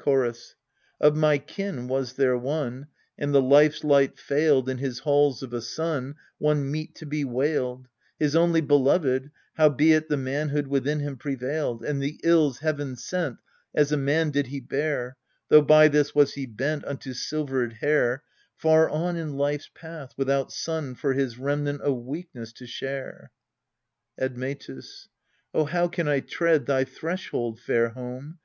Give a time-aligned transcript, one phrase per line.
[0.00, 0.54] ALCESTIS
[1.02, 1.12] 229 Chorus.
[1.12, 2.86] Of my kin was there one,
[3.18, 7.22] And the life's light failed In his halls of a son, One meet to be
[7.22, 12.96] wailed, His only beloved: howbeit the manhood within him pre vailed; And the ills heaven
[12.96, 13.36] sent
[13.74, 15.18] As a man did he bear,
[15.50, 18.22] Though by this was he bent Unto silvered hair,
[18.56, 23.30] Far on in life's path, without son for his remnant of weak ness to care.
[24.18, 25.08] Admctus.
[25.52, 28.38] Oh, how can I tread Thy threshold, fair home?